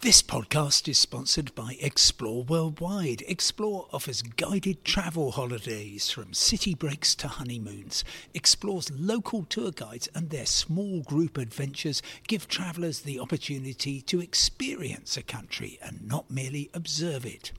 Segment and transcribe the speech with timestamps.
[0.00, 3.24] This podcast is sponsored by Explore Worldwide.
[3.26, 8.04] Explore offers guided travel holidays from city breaks to honeymoons.
[8.32, 15.16] Explore's local tour guides and their small group adventures give travellers the opportunity to experience
[15.16, 17.50] a country and not merely observe it.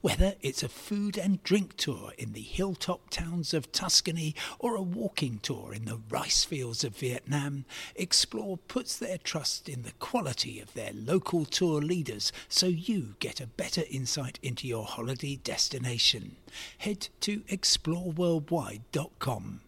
[0.00, 4.82] Whether it's a food and drink tour in the hilltop towns of Tuscany or a
[4.82, 10.60] walking tour in the rice fields of Vietnam, Explore puts their trust in the quality
[10.60, 16.36] of their local tour leaders so you get a better insight into your holiday destination.
[16.78, 19.60] Head to exploreworldwide.com.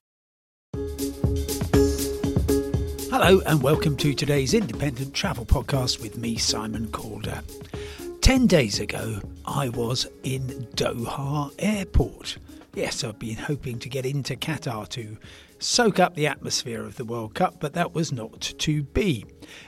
[3.11, 7.43] Hello, and welcome to today's independent travel podcast with me, Simon Calder.
[8.21, 12.39] Ten days ago, I was in Doha Airport.
[12.75, 15.17] Yes, I've been hoping to get into Qatar to
[15.59, 19.25] soak up the atmosphere of the World Cup, but that was not to be.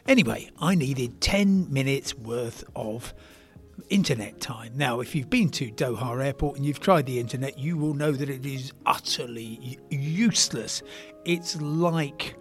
[0.07, 3.15] Anyway, I needed 10 minutes worth of
[3.89, 4.73] internet time.
[4.77, 8.13] Now, if you've been to Doha Airport and you've tried the internet, you will know
[8.13, 10.83] that it is utterly useless.
[11.25, 12.37] It's like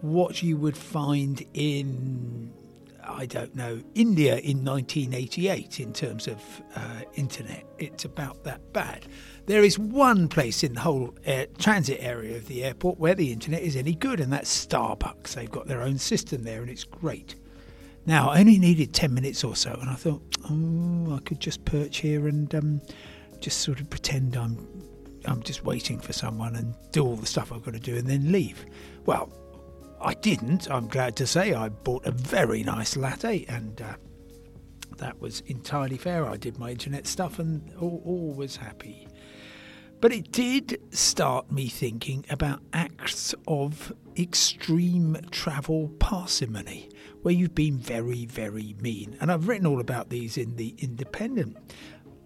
[0.00, 2.52] what you would find in
[3.16, 6.40] I don't know, India in 1988 in terms of
[6.74, 7.64] uh, internet.
[7.78, 9.06] It's about that bad.
[9.46, 13.32] There is one place in the whole air, transit area of the airport where the
[13.32, 15.34] internet is any good, and that's Starbucks.
[15.34, 17.34] They've got their own system there, and it's great.
[18.06, 21.64] Now, I only needed 10 minutes or so, and I thought, oh, I could just
[21.64, 22.80] perch here and um,
[23.40, 24.66] just sort of pretend I'm,
[25.26, 28.06] I'm just waiting for someone and do all the stuff I've got to do and
[28.06, 28.64] then leave.
[29.04, 29.32] Well,
[30.00, 30.70] I didn't.
[30.70, 33.94] I'm glad to say I bought a very nice latte, and uh,
[34.96, 36.26] that was entirely fair.
[36.26, 39.06] I did my internet stuff, and all, all was happy.
[40.00, 46.88] But it did start me thinking about acts of extreme travel parsimony,
[47.20, 49.18] where you've been very, very mean.
[49.20, 51.58] And I've written all about these in The Independent.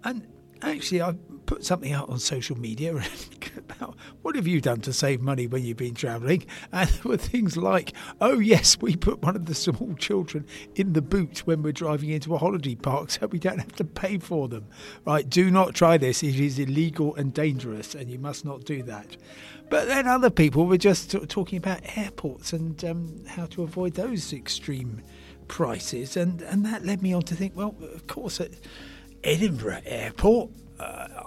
[0.05, 0.29] And
[0.63, 1.15] actually, I
[1.47, 3.41] put something out on social media about
[4.23, 6.47] what have you done to save money when you've been travelling?
[6.73, 10.93] And there were things like, oh, yes, we put one of the small children in
[10.93, 14.19] the boot when we're driving into a holiday park so we don't have to pay
[14.19, 14.67] for them.
[15.07, 15.29] Right?
[15.29, 16.23] Do not try this.
[16.23, 19.17] It is illegal and dangerous, and you must not do that.
[19.71, 24.33] But then other people were just talking about airports and um, how to avoid those
[24.33, 25.03] extreme
[25.49, 26.17] prices.
[26.17, 28.51] And, and that led me on to think, well, of course, at
[29.23, 30.51] Edinburgh Airport,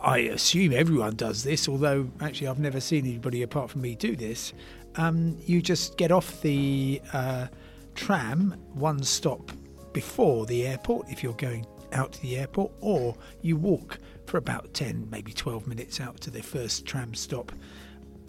[0.01, 4.15] I assume everyone does this, although actually I've never seen anybody apart from me do
[4.15, 4.53] this.
[4.95, 7.47] Um, you just get off the uh,
[7.95, 9.51] tram one stop
[9.93, 14.73] before the airport if you're going out to the airport, or you walk for about
[14.73, 17.51] 10, maybe 12 minutes out to the first tram stop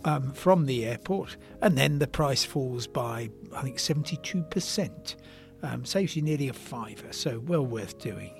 [0.04, 5.16] um, from the airport, and then the price falls by, I think, 72%.
[5.60, 8.32] Um, saves you nearly a fiver, so well worth doing.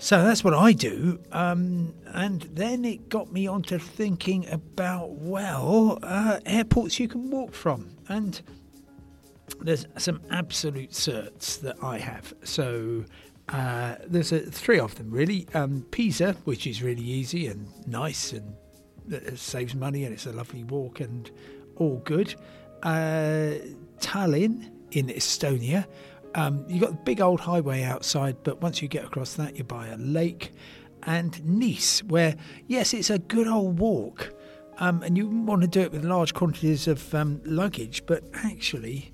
[0.00, 1.20] So that's what I do.
[1.30, 7.52] Um, and then it got me onto thinking about, well, uh, airports you can walk
[7.52, 7.98] from.
[8.08, 8.40] And
[9.60, 12.32] there's some absolute certs that I have.
[12.44, 13.04] So
[13.50, 15.46] uh, there's a, three of them, really.
[15.52, 18.54] Um, Pisa, which is really easy and nice and
[19.10, 21.30] it saves money and it's a lovely walk and
[21.76, 22.34] all good.
[22.82, 23.56] Uh,
[23.98, 25.86] Tallinn in Estonia,
[26.34, 29.64] um, you've got the big old highway outside, but once you get across that, you're
[29.64, 30.52] by a lake.
[31.04, 32.36] And Nice, where,
[32.66, 34.34] yes, it's a good old walk,
[34.78, 39.12] um, and you want to do it with large quantities of um, luggage, but actually,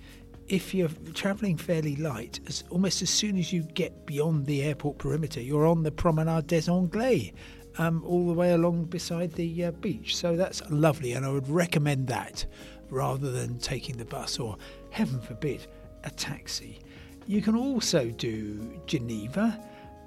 [0.49, 4.99] if you're travelling fairly light, as almost as soon as you get beyond the airport
[4.99, 7.33] perimeter, you're on the Promenade des Anglais,
[7.79, 10.17] um, all the way along beside the uh, beach.
[10.17, 12.47] So that's lovely, and I would recommend that
[12.91, 14.57] rather than taking the bus or,
[14.91, 15.67] heaven forbid,
[16.05, 16.79] a taxi.
[17.27, 19.61] You can also do Geneva,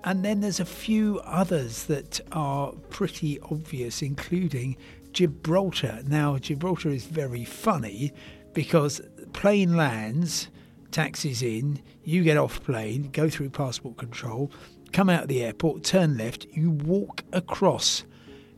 [0.06, 4.78] and then there's a few others that are pretty obvious, including
[5.12, 6.02] Gibraltar.
[6.08, 8.14] Now, Gibraltar is very funny
[8.54, 9.02] because
[9.34, 10.48] plane lands,
[10.92, 14.50] taxis in, you get off plane, go through passport control,
[14.94, 18.06] come out of the airport, turn left, you walk across.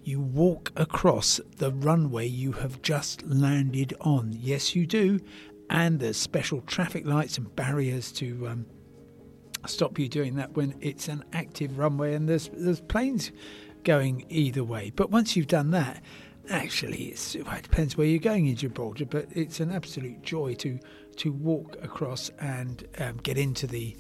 [0.04, 4.36] You walk across the runway you have just landed on.
[4.40, 5.20] Yes, you do
[5.72, 8.66] and there's special traffic lights and barriers to um,
[9.66, 13.32] stop you doing that when it's an active runway and there's there's planes
[13.84, 14.92] going either way.
[14.96, 16.04] But once you've done that,
[16.50, 20.54] actually, it's, well, it depends where you're going in Gibraltar, but it's an absolute joy
[20.56, 20.78] to
[21.18, 23.96] to walk across and um, get into the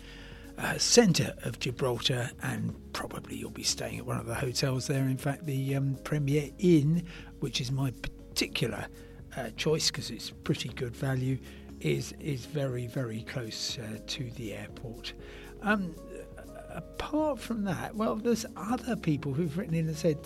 [0.57, 5.03] uh, centre of Gibraltar, and probably you'll be staying at one of the hotels there.
[5.03, 7.06] In fact, the um, Premier Inn,
[7.39, 8.88] which is my particular
[9.38, 11.38] uh, choice because it's pretty good value,
[11.81, 15.13] is is very very close uh, to the airport.
[15.62, 15.95] Um,
[16.69, 20.18] apart from that, well, there's other people who've written in and said,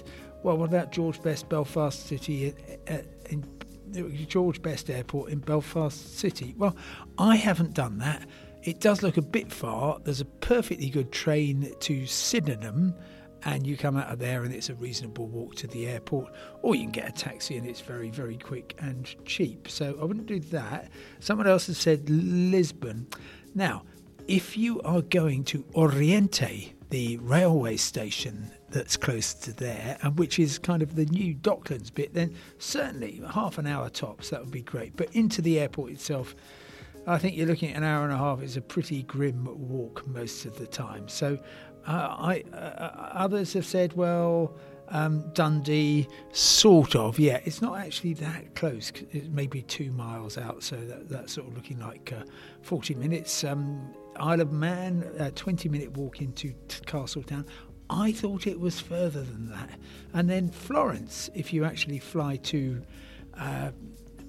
[0.44, 2.54] well, what about George Best Belfast City
[2.88, 3.44] in,
[3.92, 6.54] in George Best Airport in Belfast City?
[6.58, 6.76] Well,
[7.18, 8.28] I haven't done that.
[8.64, 10.00] It does look a bit far.
[10.04, 12.94] There's a perfectly good train to Sydenham,
[13.46, 16.34] and you come out of there, and it's a reasonable walk to the airport.
[16.64, 19.70] Or you can get a taxi, and it's very, very quick and cheap.
[19.70, 20.90] So I wouldn't do that.
[21.20, 23.08] Someone else has said Lisbon.
[23.54, 23.84] Now,
[24.28, 30.40] if you are going to Oriente, the railway station that's close to there, and which
[30.40, 34.52] is kind of the new Docklands bit, then certainly half an hour tops, that would
[34.52, 34.98] be great.
[34.98, 36.36] But into the airport itself,
[37.08, 38.42] I think you're looking at an hour and a half.
[38.42, 41.08] It's a pretty grim walk most of the time.
[41.08, 41.38] So,
[41.88, 44.56] uh, I uh, uh, others have said, well,
[44.90, 47.20] um, Dundee, sort of.
[47.20, 48.92] Yeah, it's not actually that close.
[49.12, 52.24] It's maybe two miles out, so that, that's sort of looking like uh,
[52.62, 53.44] 40 minutes.
[53.44, 56.54] Um, Isle of Man, a 20 minute walk into
[56.86, 57.46] Castletown.
[57.90, 59.70] I thought it was further than that.
[60.14, 62.82] And then Florence, if you actually fly to
[63.38, 63.72] uh,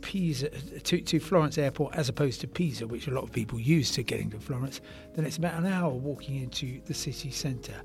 [0.00, 3.90] Pisa to, to Florence Airport as opposed to Pisa, which a lot of people use
[3.92, 4.80] to getting to Florence,
[5.14, 7.82] then it's about an hour walking into the city centre.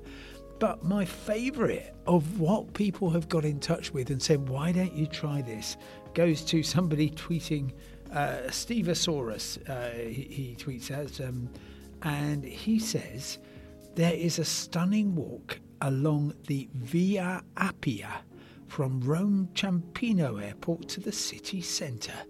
[0.58, 4.94] But my favourite of what people have got in touch with and said, why don't
[4.94, 5.76] you try this,
[6.14, 7.72] goes to somebody tweeting,
[8.12, 11.48] uh, Stevesaurus, uh, he, he, tweets as, um,
[12.02, 13.38] and he says,
[13.94, 18.12] there is a stunning walk along the Via Appia
[18.72, 22.24] from Rome Ciampino Airport to the city centre.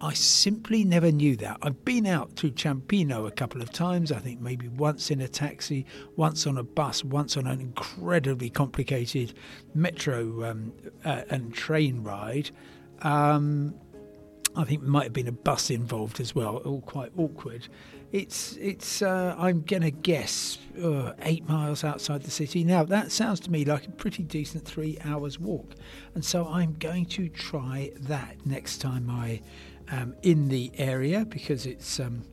[0.00, 1.58] I simply never knew that.
[1.60, 5.28] I've been out to Ciampino a couple of times, I think maybe once in a
[5.28, 5.84] taxi,
[6.16, 9.34] once on a bus, once on an incredibly complicated
[9.74, 10.72] metro um,
[11.04, 12.50] uh, and train ride.
[13.02, 13.74] Um,
[14.56, 17.68] I think might have been a bus involved as well, all quite awkward.
[18.12, 19.02] It's it's.
[19.02, 22.62] Uh, I'm gonna guess uh, eight miles outside the city.
[22.62, 25.74] Now that sounds to me like a pretty decent three hours walk,
[26.14, 29.40] and so I'm going to try that next time I
[29.90, 32.24] am in the area because it's um,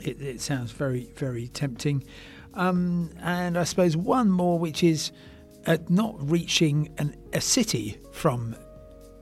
[0.00, 2.04] it, it, sounds very very tempting.
[2.54, 5.12] Um, and I suppose one more, which is
[5.66, 8.56] uh, not reaching an, a city from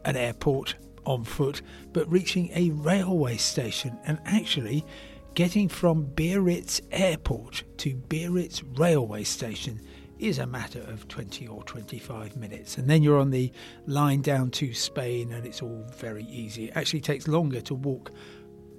[0.04, 1.62] an airport on foot,
[1.92, 4.84] but reaching a railway station and actually
[5.34, 9.80] Getting from Biarritz Airport to Biarritz Railway Station
[10.18, 12.78] is a matter of 20 or 25 minutes.
[12.78, 13.52] And then you're on the
[13.86, 16.64] line down to Spain and it's all very easy.
[16.66, 18.10] It actually takes longer to walk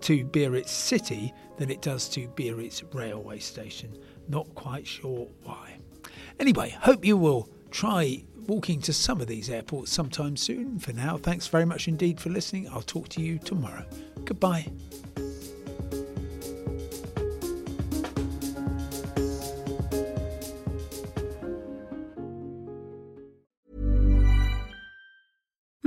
[0.01, 3.97] to Biarritz City than it does to Biarritz Railway Station.
[4.27, 5.77] Not quite sure why.
[6.37, 10.77] Anyway, hope you will try walking to some of these airports sometime soon.
[10.77, 12.67] For now, thanks very much indeed for listening.
[12.67, 13.85] I'll talk to you tomorrow.
[14.25, 14.67] Goodbye.